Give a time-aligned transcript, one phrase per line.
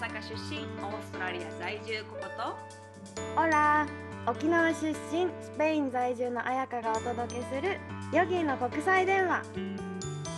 [0.00, 3.40] 阪出身オーストラリア在住ここと？
[3.40, 3.86] オラ
[4.26, 4.94] 沖縄出身
[5.42, 7.78] スペイン在住の彩香がお届けする
[8.12, 9.42] ヨギの国際電話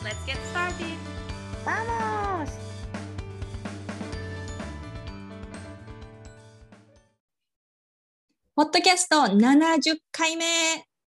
[0.05, 0.97] Let's get started!
[1.65, 2.49] ¡Vamos!
[8.55, 10.45] ポッドキャスト70回目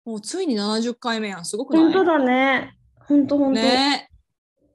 [0.04, 1.45] もうついに70回目やん。
[1.45, 1.85] すごくない？
[1.85, 2.76] 本当だね。
[3.07, 3.61] 本当本当。
[3.61, 4.08] ね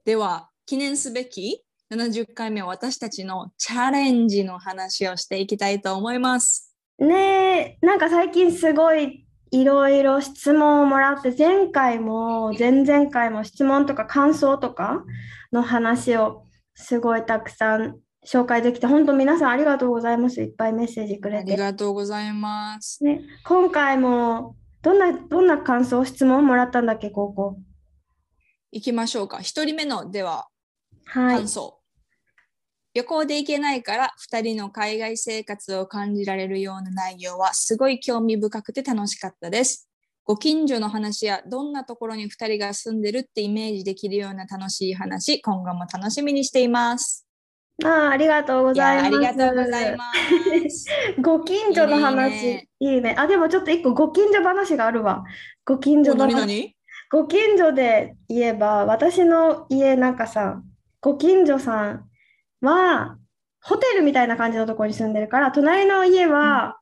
[0.04, 1.62] では、記念すべき？
[1.92, 6.76] 70回目は私たちのチャレンジの話をしていきたいと思います。
[6.98, 15.02] ねえ、なんか最近すごいいろいろ質問をもらって、前回も前々回も質問とか感想とか
[15.52, 20.40] の話をすごいたくさん紹介できて、本当皆さんありがとうございます。
[20.40, 21.56] いっぱいメッセージくありれて。
[21.56, 23.02] がとうございます。
[23.02, 27.58] ね、今回もどんな、どんな感想、質問もらったんだっけ、高校。
[28.70, 29.40] 行きましょうか。
[29.40, 30.46] 一人目のでは
[31.06, 31.48] はい感。
[31.48, 31.79] 想。
[32.92, 39.88] 旅行で行けないから2人の海外生活を感じられるような内容はすごい興味深くて楽しかったです。
[40.24, 47.26] ご近所の話やどんなところに2人が住んでるってイメージできるような楽しい話、今後も楽しみにしています。
[47.84, 49.06] ああ、ありがとうございます。
[49.06, 50.04] ありがとうございま
[50.68, 50.86] す。
[51.22, 53.14] ご近所の話、いいねいいね。
[53.16, 55.22] あ、でもちょっと一個ご近所話があるわ。
[55.64, 56.40] ご近所お何話。
[56.40, 56.76] 何？
[57.12, 60.60] ご近所で言えば、私の家なんかさ、
[61.00, 62.09] ご近所さん
[62.60, 63.16] は、
[63.62, 66.78] ホテルみたいな感じのところに住んでるから、隣の家は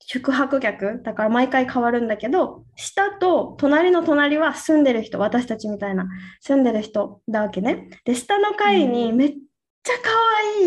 [0.00, 6.06] 宿泊客、だから毎回変わるんだけど、下と隣の隣は住んでる人、私たちみたいな
[6.40, 7.88] 住んでる人だわけね。
[8.04, 10.10] で、下の階にめっちゃ可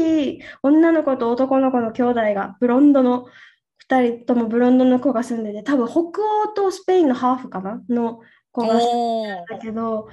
[0.02, 3.28] 愛い女の子と男の子の兄弟が、ブロンドの、
[3.88, 7.81] 2人ともブロンドの子が住んでて、多分北欧とスペインのハーフかな？
[7.88, 8.19] の
[8.52, 10.09] 子が住んでおーだけど、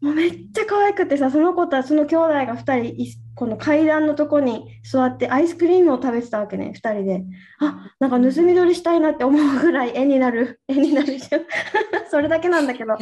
[0.00, 7.24] もうめっちゃ可愛くてさ、その子とはその兄弟が2人、この階段のとこに座ってアイスクリームを食べてたわけね、2人で。
[7.60, 11.16] あ、なんか盗み撮りしたいなって思うぐらい絵になる、絵になる。
[12.10, 12.96] それだけなんだけど。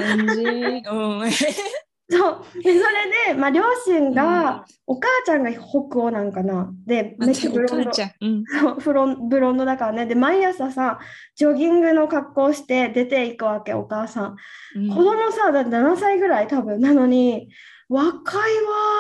[2.11, 2.63] そう。
[2.63, 6.71] で、それで、まあ、両親うんが、お母ちゃんが北欧なんかな。
[6.87, 7.91] で、めっちゃブおロンド。
[8.21, 8.45] うん。
[8.93, 10.07] ロン、ブロンドだからね。
[10.07, 10.99] で、毎朝さ、
[11.35, 14.37] ジョギングの格好して出ていくわけ、お母さん。
[14.77, 17.49] うん子供さ、だって7歳ぐらい多分なのに、
[17.89, 18.49] 若いわ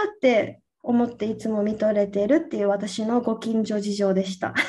[0.06, 4.54] ーって思っていつも見とれてるっていう私のご近所事情でした。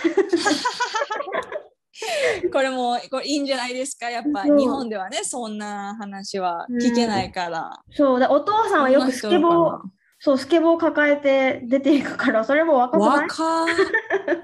[2.52, 4.10] これもこれいいんじゃないですか？
[4.10, 7.80] やっぱ日本ではねそんな話は聞けないから。
[7.92, 8.20] そう。
[8.20, 9.80] だ、お父さんはよくスケボー、ー
[10.20, 13.28] そう、スケボー抱えて出ていくから、それも若くない？
[13.28, 13.76] 若い。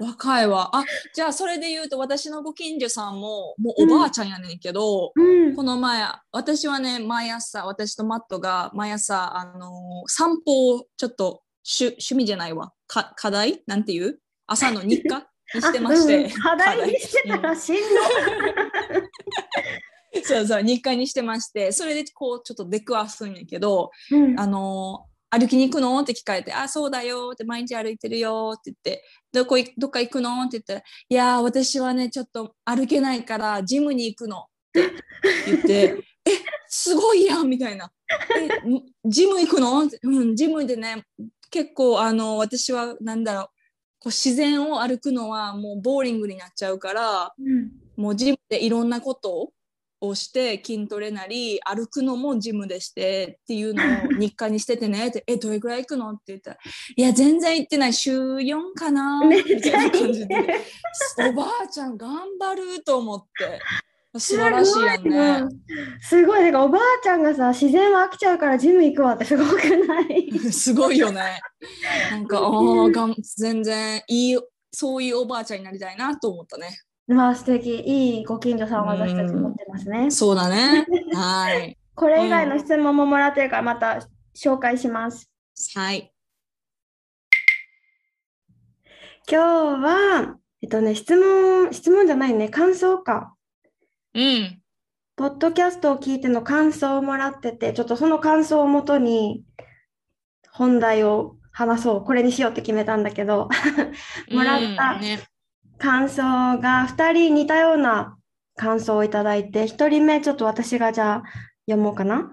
[0.00, 0.70] 若いわ。
[0.76, 5.54] あじゃあそれで言うと私のご近所さんももうおばあちゃんやねんけど、うん。
[5.56, 12.72] この前私はね毎朝私とマットが毎朝あのー散歩をちょっと趣趣味じゃないわ。
[12.86, 13.62] か課題？
[13.66, 14.20] なんていう？
[14.46, 15.18] 朝の日課？
[15.18, 15.24] に
[15.60, 16.30] してましあうんて。
[16.30, 17.84] 課題にしてたらしんどい。
[20.24, 21.72] そうそう日課にしてまして。
[21.72, 24.38] それでこうちょっと出くわすんやけど、うん。
[24.38, 25.98] あのー歩きに行くの？
[25.98, 29.02] って聞かれて、あ、そうだよって毎日歩いてるよって言って、
[29.32, 30.42] どこいどっか行くの？
[30.42, 34.40] って言ったら、いやー、私はね、ちょっと歩けないからジムに行くの。
[34.40, 34.90] って
[35.46, 36.30] 言って、 え、
[36.68, 37.90] すごいやんみたいな。
[38.36, 39.88] え、んジム行くの？
[40.02, 41.06] うん、ジムでね、
[41.50, 43.48] 結構、あの、私はなんだろう、
[44.02, 49.52] こう自然を歩くのはもうボーリングになっちゃうから、うんもうジムでいろんなこと
[50.00, 53.86] をして筋トレなり歩くのもジムでしてっていうのを
[54.18, 55.08] 日課にしててね。
[55.08, 56.58] ってえどれぐらい行くのって言ったら
[56.96, 57.92] いや全然行ってない。
[57.92, 60.34] 週4かなみたいない感じで。
[60.42, 60.60] ね。
[61.30, 63.60] おばあちゃん頑張ると思って
[64.18, 65.48] 素晴らしいやんね。
[66.00, 69.56] すごい、だからおばあちゃんがさ、自然は飽きちゃうからジム行くわってすごく
[69.86, 70.30] ない？
[70.52, 71.40] すごいよね。
[72.10, 74.38] なんかあーがん全然いい
[74.70, 76.78] そういうおばあちゃんになりたいなと思ったね。
[77.08, 80.10] まあ素敵、いいご近所さんを私たち持ってますね。
[80.10, 80.86] そうだね。
[81.14, 81.78] はい。
[81.94, 84.06] これ以外の質問ももらってるからまた
[84.36, 85.30] 紹介します。
[85.74, 86.12] はい。
[89.30, 93.34] 今日は、えっとね、質問、質問じゃないね、感想か。
[94.14, 94.62] うん。
[95.16, 99.44] ポッドキャストを聞いての感想をもらってて、ちょっとその感想をもとに
[100.50, 102.04] 本題を話そう。
[102.04, 103.48] これにしようって決めたんだけど、
[104.30, 105.00] もらった。
[105.78, 108.16] 感想が2人似たような
[108.56, 111.22] 感想をいただいて、1人目ちょっと私がじゃあ
[111.66, 112.30] 読もうかな。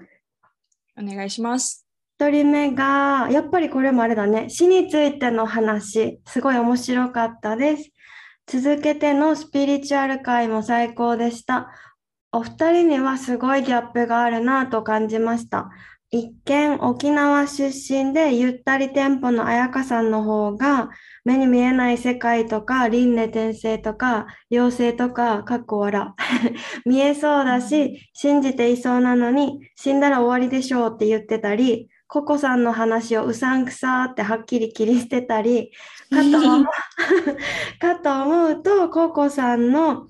[0.97, 1.85] お願いします。
[2.19, 7.91] 1人目が、やっぱりこれもあれだね、死についての話、すごい面白かったです。
[8.51, 11.69] 続けてのスピリチュアル会も最高でした。
[12.31, 15.69] お二人にはすごいギャップがあるなぁと感じました。
[16.09, 20.89] 一見沖縄出身でゆったりテンポの彩香さんの方が
[21.23, 26.07] 目に見えない世界とか輪廻転生とか妖精とかかっこ笑
[26.87, 35.71] 見えそうだし信じていそうなのに死んだら終わりでしょうって言ってたりココさんの話をうさんくさってはっきり切り捨てたり
[36.09, 36.65] かと思う
[37.79, 40.07] かと思うとココさんの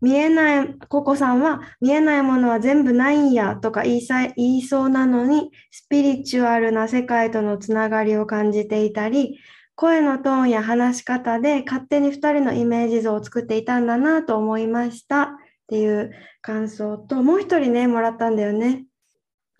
[0.00, 9.38] 見えない、ココさんは見えないものは全部ないんやとか言いさ言いそうなのに、スピリチュアルな世界とのつながりを感じていたり、
[9.74, 15.28] 声のトーンや話し方で勝手に2人のイメージ像を作っていたんだなと思いましたっ
[15.66, 18.86] ていう感想と、もう一人ね、もらったんだよね。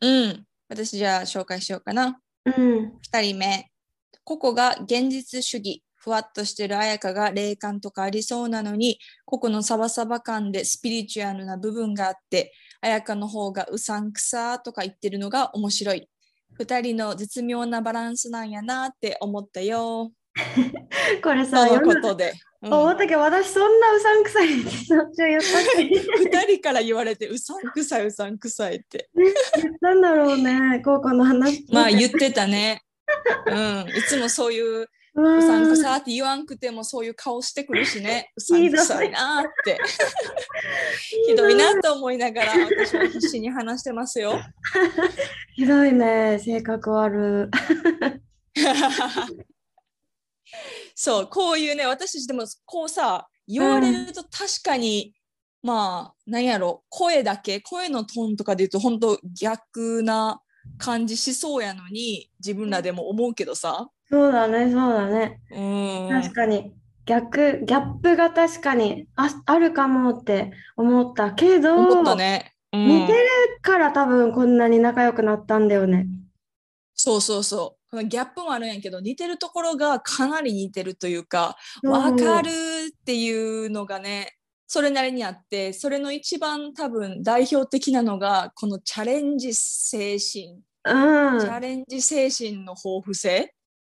[0.01, 0.47] うん。
[0.71, 2.21] 私じゃあ紹介しようかな。
[2.47, 2.93] うん。
[3.13, 3.71] 2人目。
[4.23, 5.83] ここが現実主義。
[5.97, 16.09] ふわっとしてる彩香が霊感とかありそうなのに、ここのサバサバ感でスピリチュアルな部分があって、彩香の方がうさんくさとか言ってるのが面白い。
[16.59, 20.13] 2人の絶妙なバランスなんやなって思ったよ。
[21.23, 22.31] これさ、とのことで。
[22.31, 29.09] うん思ったけど、私そんなうさんくさいってそっちを言ったっけ2人から言われてうさんくさいうさんくさいって。
[29.15, 31.65] 言ったんだろうね、高校の話。
[31.73, 32.83] まあ言ってたね。
[33.47, 39.79] うん、いつもそういううさんくさって言わんくてもそういう顔してくるしね、うさんくさいなーって。
[41.27, 44.39] ひどいなと思いながら私は必死に話してますよ。
[45.57, 47.51] ひどいね、性格悪。
[51.03, 55.15] そう、こういうね、私たちでもこうさ、言われると確かに、
[55.63, 60.43] まあ、なんやろ、声だけ、声のトーンとかで言うと本当逆な
[60.77, 63.89] 感じしそうやのに、自分らでも思うけどさ。
[64.11, 65.41] そうだね、そうだね。
[65.51, 66.23] うん。
[66.23, 66.75] 確かに。
[67.07, 72.53] 逆、ギャップが確かにあ、あるかもって思ったけど、思ったね。
[72.75, 73.19] うん似てる
[73.63, 76.07] から多分こんなに仲良くなったんだよね。
[76.95, 77.80] そうそうそう。
[77.91, 84.37] このギャップもあるんやけど、似てるところがかなり似てるというか、うんわかるっていうのがね、
[84.69, 91.39] それなりにあって、それの一番多分代表的なのが、このチャレンジ精神、チうん。
[91.39, 93.29] ャレンジ精神の豊富さ。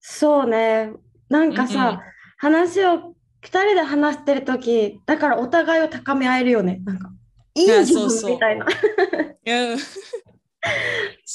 [0.01, 0.91] そうね。
[1.29, 2.01] なんかうんうんさ、
[2.39, 6.81] 話を二人で話してるとき、だからお互いを高め合えるよね。
[6.85, 7.09] なんか、
[7.55, 8.67] いいやじゃそうんそうみたいな。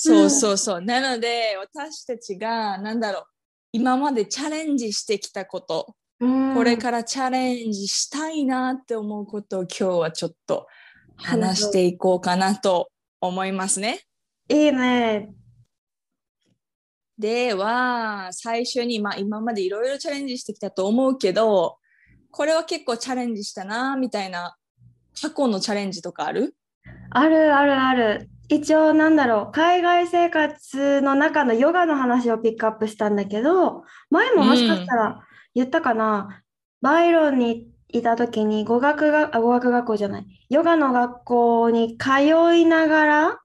[0.06, 0.82] うんそうそうそう。
[0.82, 3.24] なので、私たちが、なんだろう、
[3.72, 10.66] 今までチャレンジしてきたこと、うんこれからチャレンジしたいなって思うことを今日はちょっと
[11.16, 12.90] 話していこうかなと
[13.22, 14.02] 思いますね。
[14.50, 15.30] いいね。
[17.20, 21.78] では、最初に、まあ今までいろいろチャレンジしてきたと思うけど、
[22.32, 24.56] これは結構チャレンジしたな、みたいな
[25.20, 26.56] 過去のチャレンジとかある？
[27.12, 28.30] あるあるある。
[28.50, 35.22] 一応なんだろう、海外生活の中のヨガの話をピックアップしたんだけど、前ももしかしたら
[35.54, 36.44] 言ったかな、
[36.82, 42.22] バイロンにいた時に語学が、あ、語学学校じゃない、ヨガの学校に通
[42.56, 43.40] いながら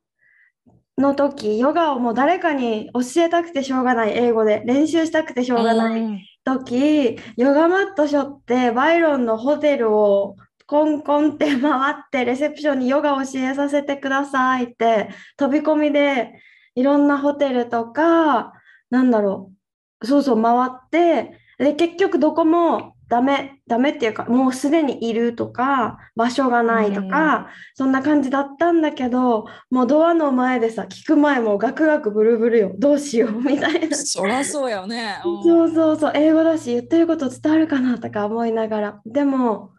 [0.99, 4.63] の時、ヨガをもう誰かに教えたくてしょうがない、英語で。
[4.67, 6.01] 練習したくてしょうがない。
[6.01, 6.21] うん。
[6.45, 10.37] 時、ヨガマット背負ってバイロンのホテルを
[10.73, 16.33] コンコンって回ってレセプションにヨガ教えさせてくださいって飛び込みで
[16.75, 18.55] いろんなホテルとか
[18.89, 19.53] なんだろ
[20.01, 33.95] うそうそう回ってで結局どこもダメダメっていうかもうすでにいるとか場所がないとかそんな感じだったんだけどもうドアの前でさ聞く前もガクガクブルブルよどうしようみたいな。
[33.95, 35.21] そらそうやよね。
[35.23, 39.01] うんそうそうそう、英語だし、言ってること伝わるかなとか思いながら。
[39.05, 39.73] でも、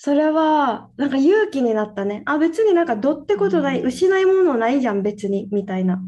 [0.00, 2.22] それは、なんか勇気になったね。
[2.24, 6.00] あ、別になんかどってことない、うん失いものないじゃん、別に、みたいな。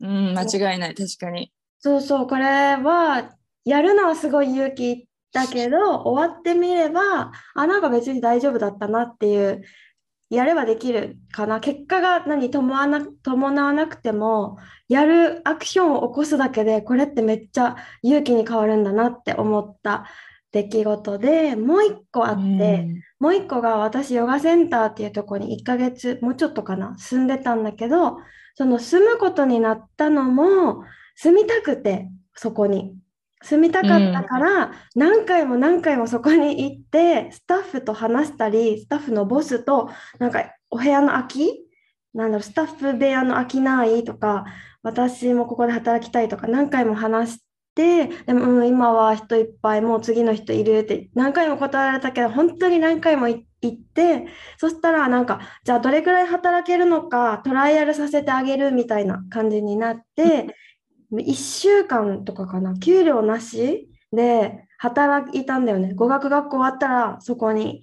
[0.00, 1.52] うん、間違いない、確かに。
[1.78, 3.36] そうそう、これは、
[3.66, 9.62] やるのはすごい勇気だけど、終わってみれば、あ、なんか別に大丈夫だったなっていう、
[10.30, 11.60] やればできるかな。
[11.60, 14.56] 結果が何伴わな、伴わなくても、
[14.88, 20.06] やるアクションを起こすだけで、これってめっちゃ勇気に変わるんだなって思った
[20.56, 28.16] 出来事で、もう一個あって、もう一個が私、ヨガセンターっていうところに1ヶ月、もうちょっとかな、住んでたんだけど、
[28.54, 30.84] その住むことになったのも、
[31.14, 32.96] 住みたくて、そこに。
[33.42, 41.66] 住みたかったから、何回も何回もそこに行って、スタッフと話したり、スタッフのボスと、なんか、お部屋の空き
[42.16, 44.46] なんだろう、スタッフ部屋の空きないとか、
[44.82, 47.45] 私もここで働きたいとか、何回も話し
[47.76, 54.26] て、でも、うん、今は人いっぱい、もう次の人いるって何回も断られたけど、本当に何回もい行行って
[54.58, 60.54] そしたらなんかじゃあどれくらい働けるのかトライアルさせてあげるみたいな感じになって
[61.12, 67.82] 1週間とかかな給料なしで働いたんだよね語学学校終わったらそこに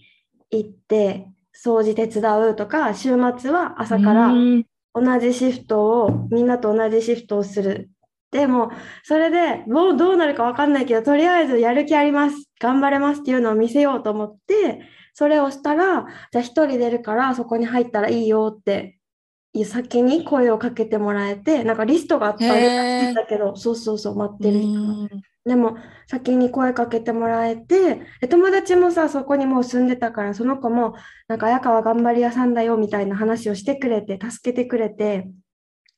[0.51, 7.89] 行って掃除手伝うとか週末は朝からうん同じシフトをみんなと同じシフトをする。
[8.33, 8.71] でも
[9.03, 12.49] それでもうどうなるか分かんないけどとりあえずやる気あります。
[12.59, 14.81] 頑張れますっていうのを見せようと思って
[15.13, 18.99] それをしたらじゃあ一人出るからそこに入ったらいいよって
[19.65, 25.09] 先に声をかけてもらえてなんかリストがあったんだけどそうそうそう待ってる人
[25.45, 30.95] でも先に声かけてもらえてで友達もさそこにもう住んでたからその子も
[31.27, 35.27] なんか綾川頑張り屋さんだよみたいな話をしてくれて助けてくれて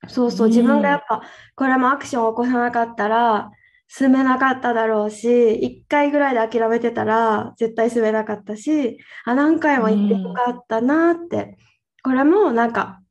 [0.07, 1.21] そうそううん自分がやっぱ
[1.55, 3.51] これもアクションを起こさなかったら
[3.88, 11.57] 住めなかっただろうし1回ぐらいで諦めてたら絶対住めなかったしあ何回も行ってよかったなって。
[12.05, 13.01] これもなんか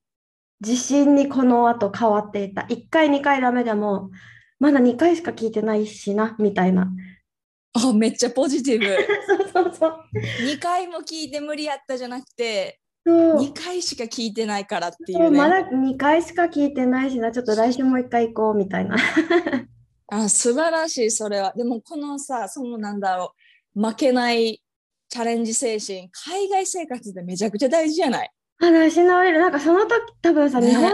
[0.60, 2.62] 自信にこの後変わっていた。
[2.62, 4.10] 1回2回ダメでも
[4.60, 6.88] まだ2回しか聞いてないしなみたいな。
[7.72, 8.86] あめっちゃポジティブ。
[9.52, 10.00] そうそうそう。
[10.46, 17.30] 2回も聞いて無理やったじゃなくて2回しか聞いてないからっていううまだ2回しか聞いてないしな。
[17.32, 18.96] ちょっと来週もう1回行こうみたいな。
[20.08, 21.52] あ素晴らしいそれは。
[21.56, 23.34] でもこのさそのなんだろ
[23.76, 23.80] う。
[23.87, 24.62] 負けない
[25.08, 26.08] チャレンジ精神。
[26.26, 28.30] 海外生活でめちゃくちゃ大事じゃない？
[28.58, 29.38] 話し直れる。
[29.40, 29.90] なんかその時
[30.23, 30.68] 多分さ、ね。
[30.70, 30.92] 日本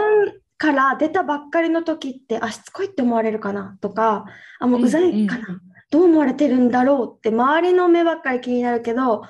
[0.57, 3.77] から出たばっかりの時ってあしつこいって思われるかな？
[3.81, 4.25] とか
[4.59, 5.61] あもううざいかな、うんうん。
[5.91, 7.17] どう思われてるんだろう？
[7.17, 9.23] って周りの目ばっかり気になるけど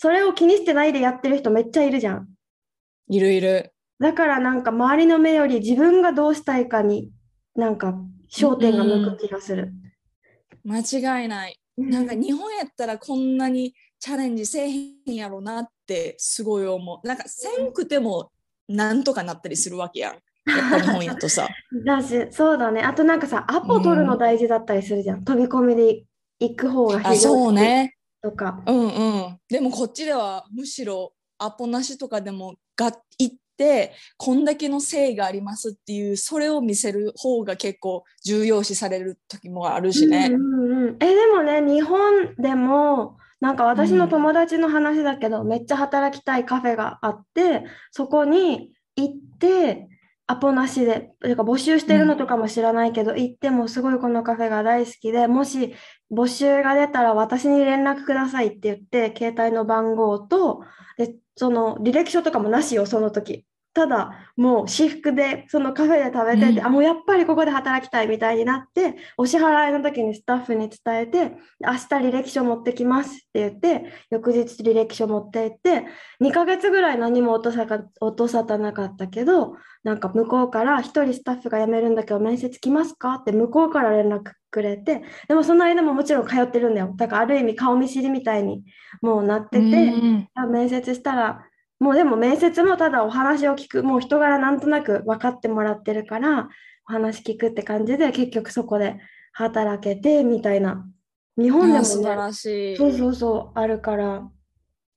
[0.00, 2.28] それを気にしてないでやってる人めっちゃいるじゃん。
[3.08, 3.72] いるいる。
[3.98, 7.10] だからなんか周りの目より自分がどうしたいかに
[7.56, 7.94] なんか
[8.32, 9.72] 焦点が向く気がする。
[10.64, 11.58] 間違いない。
[11.76, 17.04] なんか日本やったらこんなにチャレンジせえへんやろなってすごい思う。
[17.04, 18.30] なんかせんくても
[18.68, 20.12] なんとかなったりするわけやん。
[20.12, 20.18] や
[20.68, 21.48] っぱ日本やとさ。
[21.84, 22.82] だし、そうだね。
[22.82, 25.24] あとなんかさ、アポ取るの大事だったりするじゃん。
[25.24, 26.04] 飛び込みで
[26.38, 28.62] 行く方があそうねとか。
[28.66, 28.88] うんう
[29.30, 40.28] んでもこっちではむしろアポなしとかでもが行ってこんだけの誠意がありますっていうそれを見せる方が結構重要視される時もあるしね。
[40.30, 49.88] うんうんうん、え、でもね、日本でも、なんか私の友達の話だけど、めっちゃ働きたいカフェがあって、そこに行って、
[50.30, 55.74] アポなしで、てか募集してるのとかも知らないけど、行ってもすごいこのカフェが大好きで、もし
[56.12, 60.60] 募集が出たら私に連絡くださいって言って、携帯の番号と、
[60.98, 63.46] で、その履歴書とかもなしよ、その時。
[63.78, 75.86] ただ、もう私服で、そのカフェで食べてて、うんあ、もうやっぱりここで働きたいみたいになって、お支払いの時にスタッフに伝えて、明日履歴書持ってきますって言って、翌日履歴書持って行って、
[76.20, 79.54] 2ヶ月ぐらい何も落とさか音沙汰なかったけど、
[79.84, 86.92] なんか向こうから一人スタッフが辞めるんだけど面接来ますかって向こうから連絡くれて、でもその間ももちろん通ってるんだよ。
[86.96, 88.64] だからある意味顔見知りみたいに
[89.02, 89.70] もうなってて、う
[90.04, 91.47] んあ面接したら、
[91.78, 96.48] もうでも面接もただお話を聞く、もう人柄なんとなく分かってもらってるから、
[96.88, 98.98] お話聞くって感じで、結局そこで
[99.32, 100.84] 働けてみたいな。
[101.36, 102.76] 日本でもあ素晴ね、らしい。
[102.76, 104.04] そうそうそう、あるから。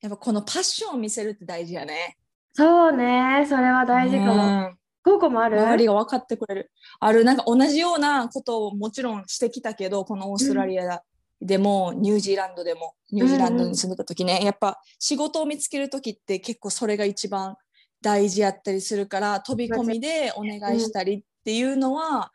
[0.01, 2.17] やっぱこのパッションを見せるって大事やね。
[2.53, 4.33] そうね、それは大事かも。
[4.33, 5.59] うん高校もある？
[5.59, 6.71] 周りが分かってくれる。
[7.00, 11.01] あるなんか同じようなことをもちろんしてきたけどこのオーストラリア
[11.41, 17.55] でも、ニュージーランドでもニュージーランドに住んでた時ね、やっぱ仕事を見つける時って結構それが一番
[18.01, 22.31] 大事やったりするから飛び込みでお願いしたりっていうのは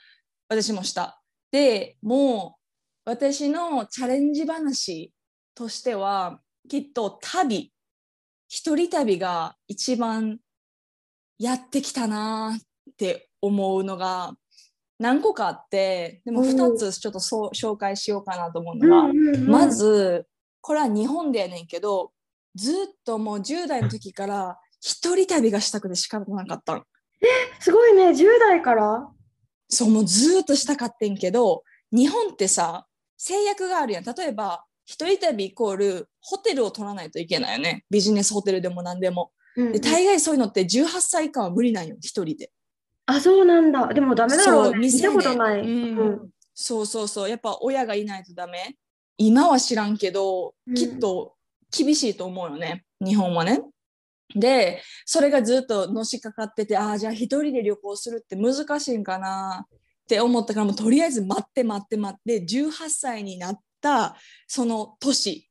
[0.48, 1.22] 私もした。
[1.50, 2.56] でも
[3.06, 5.12] う私のチャレンジ話
[5.54, 7.72] としてはきっと旅
[8.48, 10.38] 一人旅が一番
[11.38, 14.34] やってきたなって思うのが
[14.98, 16.48] 何個かあってでもうん。
[16.48, 19.12] 2つちょっとそう紹介しようかなと思うのが、
[19.46, 20.26] まず
[20.60, 22.12] これは日本でやねんけど
[22.54, 22.74] ずっ
[23.04, 26.84] ともう10代の時から一人旅がしたくて仕方なかったん。
[27.60, 29.08] すごいね、10代から？
[29.68, 31.62] そうもうずっとしたかってんけど
[31.92, 32.86] 日本ってさ
[33.16, 34.04] 制約があるやん。
[34.04, 37.84] 例えば一人旅イコールホテルを取らないといけないよね。
[37.90, 39.32] ビジネスホテルでも何でも。
[39.56, 42.50] うんで大概そういうのって18歳以下は無理なんよ一人で
[43.06, 43.88] あ、そうなんだ。
[43.88, 44.78] でもダメだろうね。
[44.78, 45.60] 見たことない。
[45.60, 48.76] うんうんそうそうそうやっぱ親がいないとダメ
[49.18, 51.34] 今は知らんけどうんきっと
[51.70, 53.60] 厳しいと思うよね、日本はね。
[54.34, 64.16] でそれがずっとのしかかっててああじゃあ一人で旅行するって難しいんかなって思ったからもうとりあえず待って待って待って18歳になった
[64.48, 65.50] その年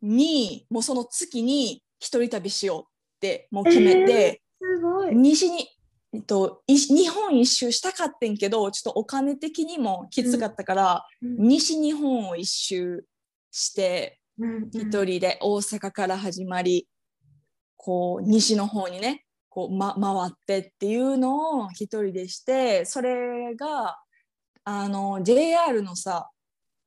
[0.00, 2.84] にもうその月に一一人旅しようっ
[3.20, 5.14] てもう決めて、すごい。
[5.14, 5.66] 西に、
[6.12, 13.04] えっと、い日本一周したかってんけどちょっとお金的にもきつかったから、西日本を一周
[13.50, 14.70] してうん。
[14.72, 16.88] 一人で大阪から始まり
[17.76, 23.98] こう西の方にねこう、ま、回ってっていうのを一人でしてそれが
[24.64, 26.30] あの JR のさ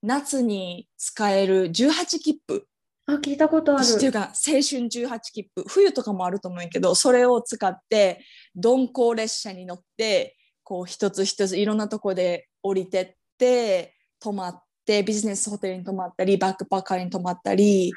[0.01, 2.65] 夏に使える18切符。
[3.05, 3.85] あ、聞いたことある。
[3.85, 5.65] っていうか青春18切符。
[5.67, 8.23] 冬とかもあると思うんやけどそれを使って
[8.61, 17.91] 鈍行列車に乗ってこう一つ一ついろんなとこで降りてって泊まってビジネスホテルに泊まったりバックパッカーに泊まったり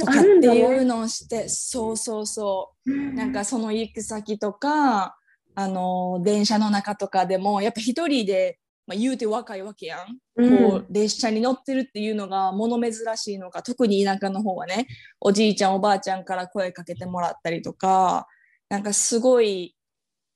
[0.00, 2.92] とかっていうのをしてそうそうそう。
[2.92, 3.14] うん。
[3.14, 5.16] なんかその行く先とか
[5.54, 10.18] あの電車の中とかでもやっぱ一人で、まあ、言うて若いわけやん。
[10.36, 10.58] うん。
[10.70, 14.88] こう列車に乗ってるっていうのが物珍しいのか特に田舎の方はね。
[15.20, 18.26] おじいちゃんおばあちゃんから声かけてもらったりとか
[18.68, 19.76] なんかすごい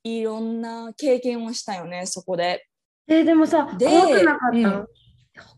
[0.04, 2.66] いろんな経験をしたよねそこで。
[3.08, 4.87] えーでもさ、で怖くなかった、うん。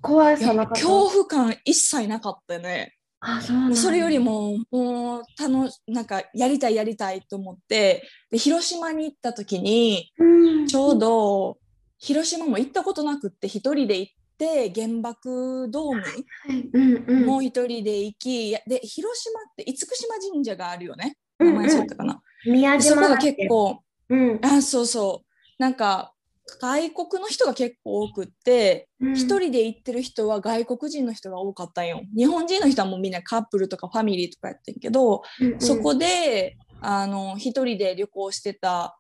[0.01, 0.87] 怖いやさなかった？
[0.87, 2.95] 恐怖感一切なかったよね。
[3.21, 10.25] あ、そうそれより、ももう楽しなんかやりたいやりたいと思ってで広島に行った時にう
[10.63, 11.59] ん、ちょうど
[11.99, 16.09] 広島も行ったことなくって一人で行って原爆ドームは
[16.53, 16.69] い。
[16.73, 21.17] うんうん、もう一人で行き、で広島って厳島神社があるよね。
[21.41, 21.55] うんうん。
[21.55, 24.41] 名前そうだったかな、宮でそこが島だっけ結構うん。
[24.43, 25.27] あそうそう。
[25.59, 26.13] なんか
[26.61, 29.13] 外国の人が結構多くってうん。
[29.15, 32.03] 一、人で行ってる人は外国人の人が多かったんよ。
[32.17, 35.61] 日本人の人はもうみんなカップルとかファミリーとかやってんけど、うんうん。
[35.61, 38.99] そこであの一人で旅行してた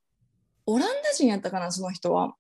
[0.67, 2.35] オランダ人やったかなその人は。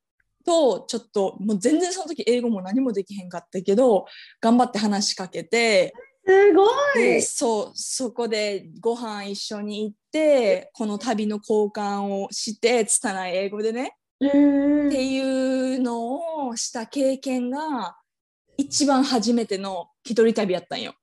[0.44, 4.06] とちょっともう全然その時英語も何もできへんかったけど
[4.40, 5.92] 頑張って話しかけて
[6.26, 6.66] すご
[6.96, 7.02] い。
[7.02, 13.96] でそうそこでご飯一緒に行ってこの旅の交換をして拙い英語でね。
[14.20, 14.88] うん。
[14.88, 17.96] っていうのをした経験が
[18.56, 20.94] 一番初めての一人旅やったんよ。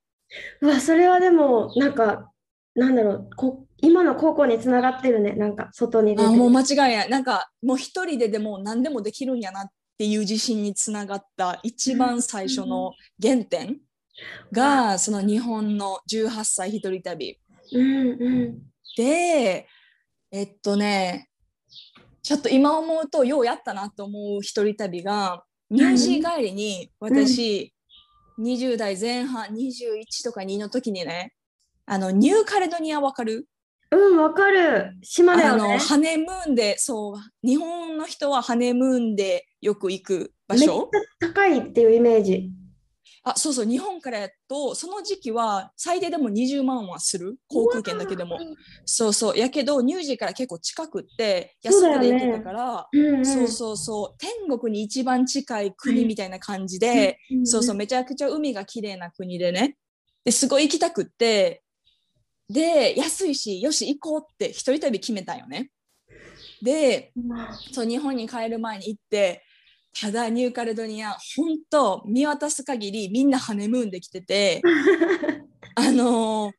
[0.60, 2.30] うわそれはでもなんか
[2.74, 5.32] なんだろうこ今の高校につながってるね。
[5.32, 6.28] なんか外に出て。
[6.28, 7.10] あもう間違いない。
[7.10, 13.78] なんかもう一人ででも何でもできるんやなっていう自信につながった一番最初の原点
[14.52, 17.38] がその日本の18歳一人旅。
[17.72, 18.62] うんうん。
[18.96, 19.66] で
[20.30, 21.28] えっとね
[22.22, 27.72] ちょっと今思うとようやったなと思う一人旅が乳児帰りに私、
[28.38, 31.32] 20代前半21とか2の時にね
[31.86, 33.46] あのニューカレドニアわかる？
[33.90, 34.96] うんわかる。
[35.02, 42.50] 島だあのよねハネムーンでそう日本の人はハネムーンでよく行く場めっちゃ所高いっていうイメージ
[43.26, 47.36] あそうそう日本からやとその時期は最低でも20万はする。
[47.48, 48.38] 航空券だけでも。
[48.84, 49.38] そうそう。
[49.38, 53.24] やけど乳児から結構近くって安くで行けたからうんうん。
[53.24, 54.18] そうそうそう。
[54.18, 59.76] 天国に一番近い国みたいな感じで、んそうそうめちゃくちゃ海が綺麗な国でね。
[60.22, 61.62] ですごい行きたくって
[62.48, 65.70] で安いしよし行こうって一人旅決めたんよね。
[66.62, 67.12] で
[67.72, 69.42] そう日本に帰る前に行って
[70.00, 74.60] ただニューカレドニア本当見渡す限りみんなハネムーンで来てて
[75.76, 76.52] あのー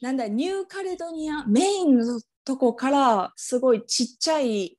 [0.00, 4.78] なんだニューカレドニアメインのとこからすごいちっちゃい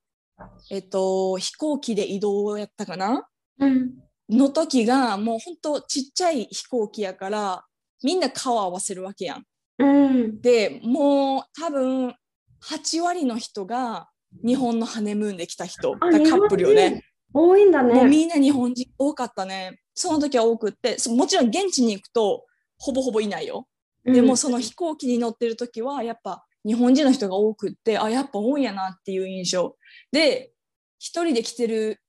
[0.69, 3.27] えっと飛行機で移動やったかな？
[3.59, 3.91] うん
[4.27, 7.63] の時がもうほんとちっちゃい飛行機やから
[8.03, 9.43] みんな顔合わせるわけやん。
[9.77, 12.15] うんでもう多分
[12.63, 14.09] 8割の人が
[14.43, 17.04] 日本のハネムーンで来た人カップルよね。
[17.35, 17.93] 多いんだね。
[17.93, 19.81] もうみんな日本人多かったね。
[19.93, 20.97] その時は多くって。
[20.97, 22.45] そもちろん現地に行くと
[22.77, 23.67] ほぼほぼいないよ。
[24.05, 29.75] でもその飛行機に乗ってる時はやっぱ日本人の人が多くってあやっぱ多いんやなっていう印象。
[30.11, 30.51] で
[30.97, 32.01] 一人で来てる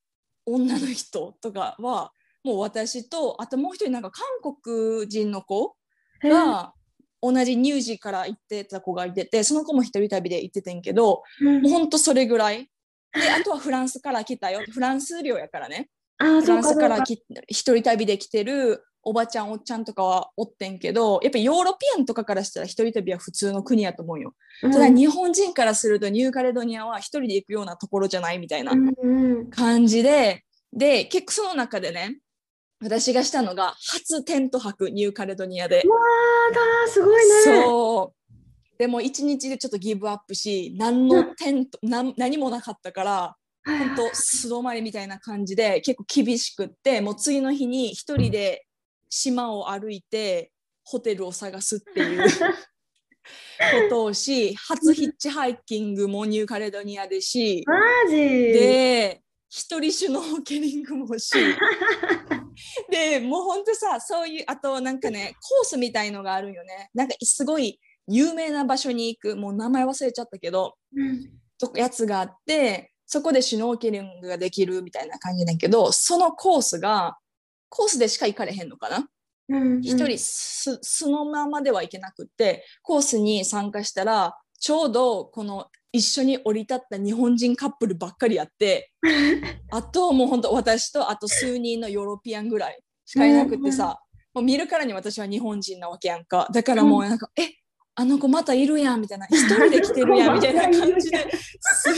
[0.44, 2.12] 女の人とかは
[2.44, 4.24] もう私とあともう一人なんか韓
[4.62, 5.74] 国人の子
[6.22, 6.72] うんが
[7.20, 11.62] 同じ乳児から行ってた子がいててその子も一人旅で行っててんけどうん。
[11.62, 12.70] もうほんとそれぐらい
[13.20, 14.61] であとはフランスから来たよ。
[14.70, 15.88] フランス領やからね。
[16.18, 24.35] フランスからき一人旅で来てるおばちゃんおっちゃんとかはおってんけどやっぱヨーロピアンとかからしたら一人旅は普通の国やと思うよ。
[24.61, 28.72] そうかただ日本人からするとニューカレドニアは一人で行くようなところじゃないみたいな
[29.50, 32.18] 感じでで結構その中でね
[32.83, 35.83] 私がしたのが初テント泊ニューカレドニアで。
[35.85, 37.31] うわーだーすごいね。
[37.44, 38.15] そう
[38.78, 42.14] でも一日でちょっとギブアップし何のテント、なん。
[42.16, 48.64] 何もなかったからはい本当素泊まりみたいな感じで結構厳しくってもう次の日に一人で
[49.08, 50.52] 島を歩いて
[50.84, 57.76] ホテルを探すっていう ことをし初ヒッチハイキングもニューカレドニアでしマ
[58.08, 58.14] ジ？
[58.16, 61.32] で一人シュノーケリングもし
[62.90, 66.90] でもうほんとさそういうあとなんかねコースみたいのがあるよね。
[66.94, 69.36] なんかすごい有名な場所に行く。
[69.36, 71.30] もう名前忘れちゃったけどうん。
[71.58, 77.16] とやつがあってそこでシュノーケリングができるみたいな感じだけどそのコースが
[77.68, 79.08] コースでしか行かれへんのかな？
[79.48, 88.92] うん一人す素のままではいけなくってコースに参加したらちょうどこの一緒に降り立った日本人カップルばっかりやって
[89.70, 94.00] あともう本当私とあと数人のヨーロピアンぐらいしかいなくってさ、
[94.34, 96.48] もう見るからに私は日本人なわけやんか。
[96.52, 97.52] だからもうなんか、え？
[97.98, 99.26] あの子またいるやんみたいな。
[99.26, 101.18] 一人で来てるやん みたいな感じで。
[101.61, 101.92] すっ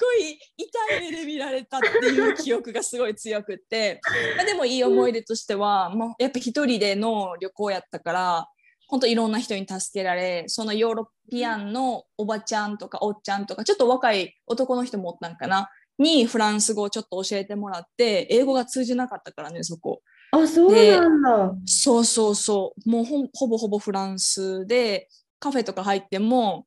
[0.00, 4.00] ごい痛い目で見られたっていう記憶がすごい強くって、
[4.36, 8.48] まあ、でもいい思い出としては、もうやっぱ一人での旅行やったから
[8.88, 15.70] 本当いろんな人に助けられそのヨーロピアンのおばちゃんとかおっちゃんとかちょっと若い男の人もおったんかな。
[15.98, 20.02] にフランス語をちょっと教えてもらって英語が通じなかったからねそこ。
[20.32, 21.54] あ、そうなんだ。
[21.66, 22.90] そうそうそう。
[22.90, 25.08] もうほぼほぼフランスで
[25.42, 26.66] カフェとか入っても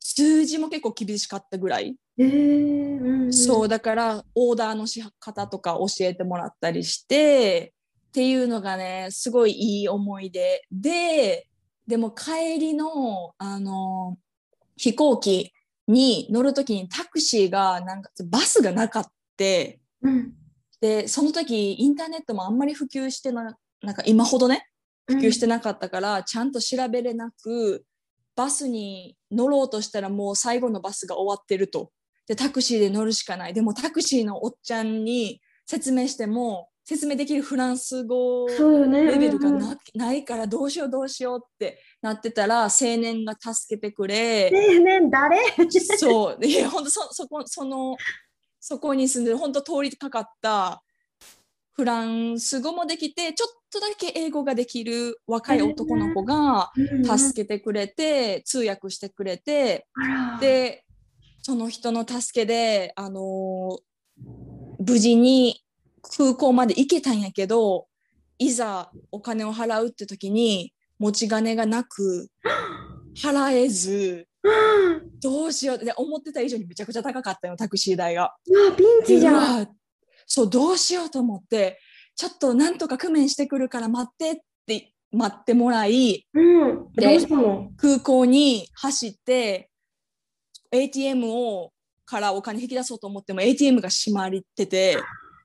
[0.00, 7.74] 数字も結構厳しかったぐらい、えー、うんうん、そうだからオーダーの仕方とか教えてもらったりして
[8.08, 10.64] っていうのがねすごいいい思い出。
[10.72, 11.46] で
[11.86, 14.16] でも帰りのあの
[14.78, 15.52] 飛行機
[15.86, 20.32] に乗る時にタクシーがなんかバスがなかってうん、
[20.80, 24.68] でその時インターネットもあんまり普及してななんか今ほどね
[25.06, 27.84] 普及してなかったから、ちゃんと調べれなく
[28.36, 31.90] バスに乗ろうとしたらもう最後のバスが終わってると。
[32.26, 33.54] でタクシーで乗るしかない。
[33.54, 38.46] でもタクシーのおっちゃんに説明しても説明できるフランス語。
[38.48, 44.50] レベルがうんうんな,、ないからどうしようどうしようってなってたら青年が助けてくれ。
[44.52, 45.38] 青年誰？
[45.98, 46.46] そう。
[46.46, 47.96] いや本当そそこその
[48.58, 50.82] そこに住んでる本当通りかかった
[51.72, 56.70] フランス語もできてちょっとだけ英語ができる若い男の子が
[57.04, 59.86] 助けてくれて、通訳してくれて
[60.40, 60.84] で
[61.42, 63.78] その人の助けで、あのー
[64.78, 65.64] 無事に
[66.16, 67.86] 空港まで行けたんやけど
[68.38, 72.28] いざお金を払うって時に持ち金がなく
[73.16, 74.28] 払えず
[75.22, 78.34] どうしようってで思ってた以上にめちゃくちゃ高かったよタクシー代が。
[78.44, 79.68] ピンチじゃん。
[80.26, 81.78] そうどうしようと思って
[82.16, 84.34] ちょっとなんとか工面してくるから待ってっ
[84.66, 86.92] て待ってもらいうん。
[86.92, 87.18] で
[87.76, 89.70] 空港に走って
[90.70, 91.72] ATM を
[92.06, 94.98] からお金引き出そうと思っても ATM が閉まってて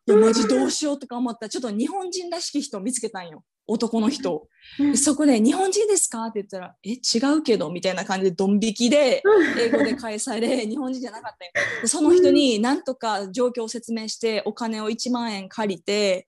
[0.07, 3.43] いやマジどうしようとか思ったらちょっと日本人らしき人を見つけたんよ。
[3.67, 4.47] 男の人
[4.95, 6.97] そこで「日本人ですか?」って言ったら「え違
[7.37, 9.21] うけど」みたいな感じでドン引きで
[9.59, 11.51] 英語で返され 日本人じゃなかったよ。
[11.83, 16.27] でその人になんとか状況を説明してお金を1万円借りて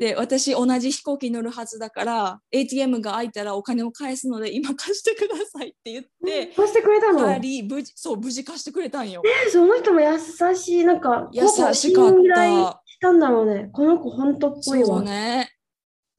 [0.00, 7.20] で私同じ飛行機に乗るはずだから ATM が開いたらお金を返すので今貸してくださいって言って貸してくれたの？
[7.28, 9.22] 無事そう無事貸してくれたんよ。
[9.46, 10.18] えその人も優
[10.54, 13.68] しい、なんか、優しかったしたんだろうね。
[13.72, 14.86] この子、本当っぽいわ。
[14.86, 15.50] そうね。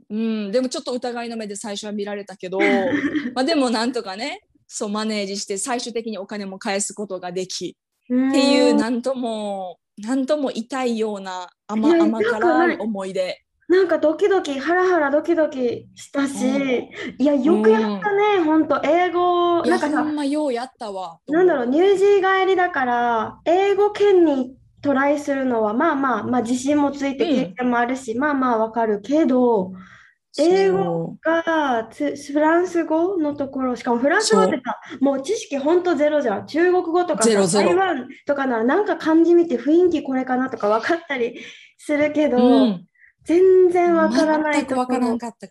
[0.10, 2.60] うん、でもちょっと疑いの目で最初は見られたけど
[3.36, 13.44] まあでもなんとかねそうマネージして最終的にお金も返すことができっっていうなんともなんとも痛いような甘甘辛い思い出。
[13.68, 16.90] なんかドキドキ、ハラハラドキドキしたし、うん。
[17.18, 21.20] いや、よくやったね、本当英語、なんかさ、ほんまようやったわ。
[21.28, 29.74] なんだろう、乳児帰りだから、英語圏にトライするのは、まあまあ、まあ自信もついてうん経験もあるし、まあまあわかるけど、
[30.40, 36.48] 英語がつフランス語のところ、しかもフランス語ってさ、もう知識ほんとゼロじゃん。
[36.48, 41.40] 中国語とか台湾とかならなんか漢字見て雰囲気これかなとか分かったり
[41.78, 42.88] するけど、うん、
[43.28, 45.18] 全然分からない全くわからんろ。
[45.18, 45.48] かった。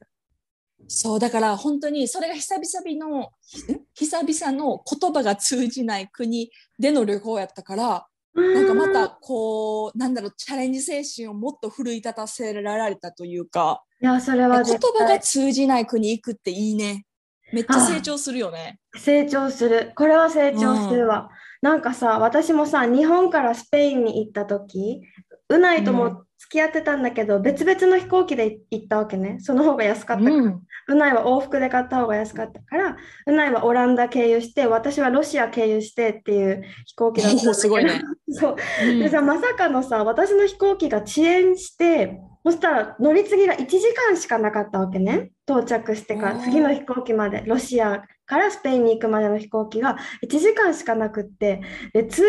[0.88, 3.62] そうだから本当にそれが久々のひ
[3.94, 17.04] 久々の言葉が通じない国での旅行やったからなんかまたこうなんだろうチャレンジ精神をもっと奮い立たせられたというかいや、それは言絶葉が対通じない国行くっていいね
[17.52, 18.80] めっちゃ成長するよね。
[18.96, 19.92] 成長する。
[19.94, 21.30] これは成長するわ。
[21.62, 25.02] なんかさ、私もさ、日本からスペインに行った時、
[25.48, 29.38] うないとうんも付き合ってたんだけど、別々の飛行機で行ったわけね。
[29.40, 30.37] その方が安かったから。
[30.37, 38.02] うん、うないは往復で買った方が安かったから、うないはオランダ経由して、私はロシア経由してっていう飛行機だったんだけどすごいね。
[38.30, 38.56] そう。
[38.85, 45.30] うんでさ、まさかのさ、私の飛行機が遅延して、そしたら乗り継ぎが1時間しかなかったわけね。
[45.48, 51.62] 到着してから次の飛行機まで、ロシアからスペインに行くまでの飛行機が1時間しかなくって、
[51.94, 52.22] で、着い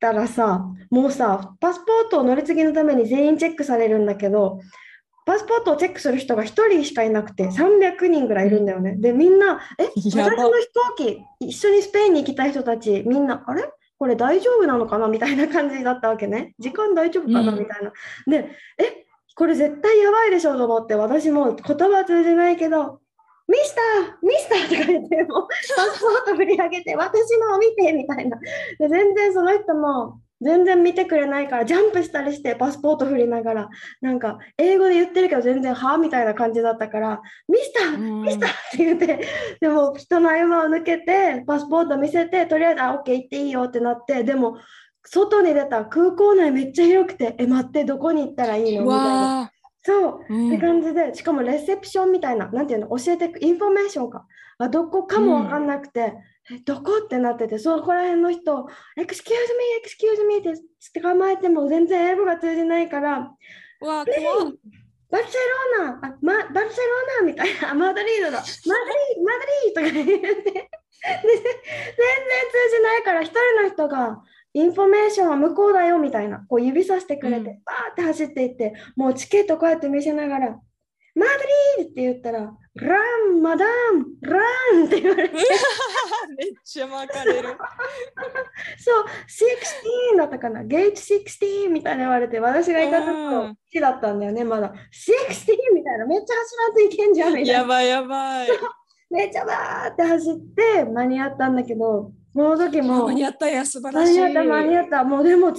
[0.00, 4.60] たらさ、もうさ、パスポートを乗り継ぎのために全員チェックされるんだけど、
[5.26, 8.96] パスポートをチェックする人が1人しかいなくて300人ぐらいいるんだよね。
[8.96, 13.70] で、みんな、え、私の飛行機、一緒にスペインに行きたい人たち、みんな、あれ？
[13.98, 15.08] これ大丈夫なのかな？
[15.08, 16.54] みたいな感じだったわけね。
[16.58, 17.52] 時間大丈夫かな？
[17.52, 17.92] うんみたいな。
[18.26, 23.00] で、え、これ絶対やばいでしょと思って、私も言葉通じないけど、
[23.48, 28.38] ミスターミスターとか言って、 もうパスポート振り上げて、私のを見てみたいな。
[28.78, 33.68] で、全然その人も、全然見てくれないから、ジャンプしたりして、パスポート振りながら、
[34.00, 39.26] なんか、英語で言ってるけど、全然、はみたいな感じだったから、ミスターうんミスターって言って、
[39.60, 44.58] でも人の合間を抜けて、パスポート見せて、とりあえず、あ、OK 行っていいよってなって、でも、
[45.04, 48.84] 外に出た空港内めっちゃ広くて、え、待って、どこに行ったらいいの？
[48.84, 49.50] みたいな。
[49.82, 50.48] わそう、ー、うん。
[50.48, 54.26] って感じで、しかもレセプションみたいな、なんていうの、教えてく、インフォメーションか、
[54.58, 56.14] がどこかもわかんなくて、
[56.50, 59.06] え、どこってなってて、そこら辺の人、Excuse me,
[59.84, 60.54] excuse me ってっ
[60.92, 63.30] て捕まえても全然英語が通じないから、
[63.80, 64.54] うわー怖っ。
[65.10, 65.38] バルセ
[65.78, 70.68] ロナ、あ、ま、バルセロナみたいな、マドリードだ、マドリード、マドリードとか言って、で
[71.02, 71.32] 全然
[72.50, 74.22] 通じないから、一人の人が、
[74.54, 81.32] インフォメーションは向こうだよみたいな、こう指さしてくれて、うんバーって走っていって、もうチケットこうやって見せながら、マド
[81.78, 82.98] リードって言ったら、ラ
[83.32, 84.40] ン、マダム、ラ
[84.80, 85.44] ンって言われて、 めっ
[86.64, 87.48] ちゃ巻かれる。
[88.78, 89.04] そう、
[90.14, 94.72] 16だったかな、ゲート16みたいな言われて、私がいたところうん、1だったんだよね、まだ。
[94.92, 97.52] 16みたいな、めっちゃ走らんといけんじゃんみたいな。
[97.52, 98.48] やばいやばい。
[99.10, 104.20] めっちゃバーって走って間に合ったんだけど、その時も間に合ったや素晴らしい。
[104.20, 105.04] 間に合った間に合った。
[105.04, 105.58] もうでも空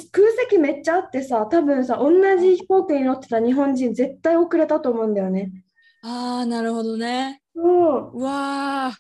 [0.50, 5.52] 席めっちゃあってさ、多分さ、同じ飛行機に乗ってた日本人絶対遅れたと思うんだよね。
[6.04, 7.42] ああなるほどね。
[7.54, 7.62] そ
[8.13, 8.98] う、うわあ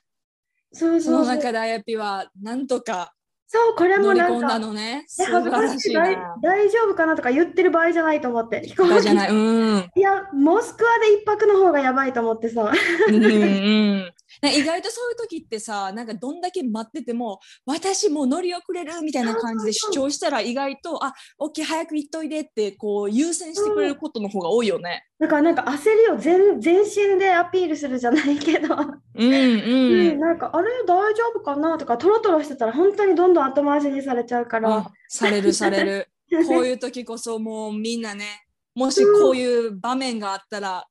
[0.73, 1.11] そうそうそ。
[1.11, 3.13] の中であやぴはなんとか
[3.47, 5.05] そう、これも乗り込んなんか、のね。
[5.05, 6.35] え素晴恥ずからしい大しいな。
[6.43, 8.61] 大丈夫かなとか言ってる場合じゃないと思って。
[8.67, 9.31] 飛行機じゃない。
[9.31, 9.33] う
[9.77, 9.89] ん。
[9.95, 12.71] いや、モスクワで一泊の方がやばいと思ってさ。
[13.07, 25.05] うんうん意外とそういう時ってさなんかどんだけ待ってても私もう乗り遅れるみたいな感じで主張したら意外とあオッケー早く行っといでってこう優先してくれることの方が多いよね。
[25.19, 28.75] だからなんか焦りを全全身でアピールするじゃないけど。
[28.75, 30.19] うんう、うんん。
[30.19, 36.07] なんかあれ大丈夫かなとかトロトロしてたら本当にどんどん後回しにされちゃうからあされるされる。
[36.47, 40.87] こういう時こそもうみんなねもしこういう場面があったら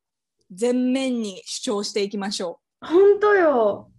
[0.51, 3.91] 全面に主張していきましょ本当よ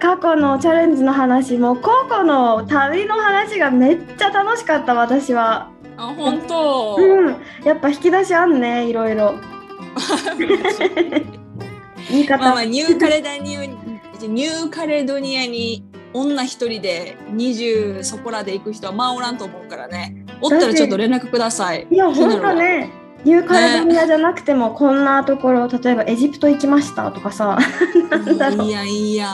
[0.00, 6.00] 過去のチャレンジの話も個々の旅の話がめっちゃ楽しかった私はう。
[6.00, 6.96] あ本当。
[6.98, 9.34] うんやっぱ引き出しあんねいろいろ
[12.10, 20.24] 言い方、まあまあニューカレドニアニューカレドニアに女一人で20そこらで行く人はまあおらんと思うからね。
[20.40, 21.86] おったらちょっと連絡ください。
[21.90, 22.90] いや本気になるわ当ね
[23.24, 27.58] ニューカレドニアじゃなくてもこんなところ例えばエジプト行きましたとかさ
[28.10, 28.66] なんだろう。
[28.66, 29.28] いいやいいや。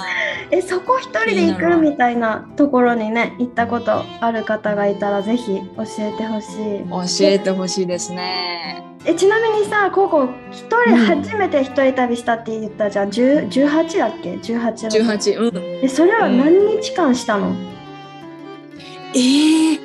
[0.51, 7.21] えそこ一人で行くみたいなところにね行ったことある方がいたらぜひ教えてほしい。
[7.21, 8.83] 教えてほしいですね。
[9.07, 15.85] えちなみにさココ一人初めて一人旅したって言ったじゃん、10 18だっけ？18の18うん。
[15.85, 17.55] えそれは何日間したの、
[19.15, 19.84] えー、い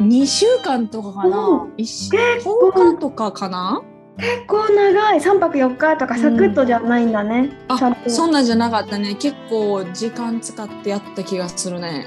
[0.00, 1.38] 2週間とかかな？
[1.38, 2.10] うん、一週
[2.42, 2.70] 構。
[2.70, 3.82] 10日とかかな？
[4.16, 5.18] 結構長い。
[5.18, 8.10] 3泊4日とかサクッとじゃないんだね、ちゃんあと。
[8.10, 9.14] そんなんじゃなかったね。
[9.16, 12.06] 結構時間使ってやった気がするね。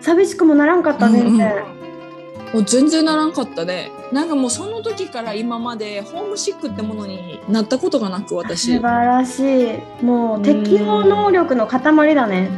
[0.00, 1.38] 寂しくもならんかったね、うんうん。
[1.38, 3.90] もう全然ならんかったね。
[4.12, 8.76] なんかもうその時から今までホームシックってものになったことがなく私。
[8.76, 10.04] 素晴らしい。
[10.04, 12.50] もう適応能力の塊だね。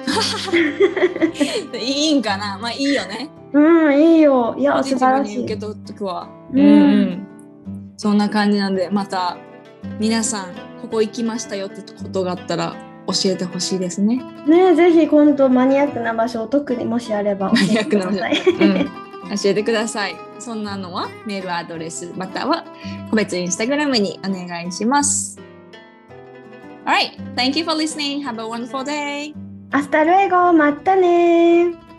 [1.78, 2.58] いいんかな？
[2.58, 6.62] まあいいよねうんいいよいや素晴らしい受け取っとくわうんう
[7.02, 7.26] ん
[7.96, 9.36] そんな感じなんでまた
[9.98, 12.74] 皆さんここ行きましたよってことがあったら
[13.06, 14.22] 教えてほしいですね。
[14.46, 18.12] ねぜひ今度マニアックな場所を特にもしあれば教マニアックな場。
[18.12, 20.16] 所うん、教えてください。
[20.38, 22.64] そんなのはメールアドレスまたは
[23.10, 25.38] 個別インスタグラムにお願いします。
[26.84, 28.24] Alright, thank you for listening.
[28.24, 29.34] Have a wonderful day.
[29.72, 31.89] Hasta luego またね